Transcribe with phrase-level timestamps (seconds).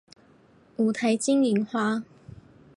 [0.77, 2.03] 五台金银花